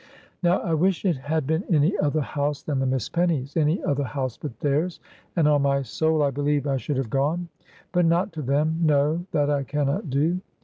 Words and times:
Now, 0.41 0.61
I 0.61 0.73
wish 0.73 1.05
it 1.05 1.15
had 1.17 1.45
been 1.45 1.63
any 1.69 1.95
other 1.99 2.21
house 2.21 2.63
than 2.63 2.79
the 2.79 2.87
Miss 2.87 3.07
Pennies; 3.07 3.55
any 3.55 3.83
other 3.83 4.03
house 4.03 4.35
but 4.35 4.59
theirs, 4.59 4.99
and 5.35 5.47
on 5.47 5.61
my 5.61 5.83
soul 5.83 6.23
I 6.23 6.31
believe 6.31 6.65
I 6.65 6.77
should 6.77 6.97
have 6.97 7.11
gone. 7.11 7.49
But 7.91 8.05
not 8.05 8.33
to 8.33 8.41
them 8.41 8.79
no, 8.81 9.27
that 9.31 9.51
I 9.51 9.61
can 9.61 9.85
not 9.85 10.09
do. 10.09 10.41